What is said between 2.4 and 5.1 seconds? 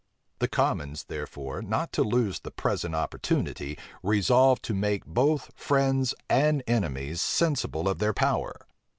present opportunity, resolved to make